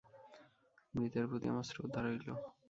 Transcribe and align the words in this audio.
মৃতের 0.93 1.25
প্রতি 1.29 1.45
আমার 1.49 1.65
শ্রদ্ধা 1.69 1.99
রইল। 2.01 2.27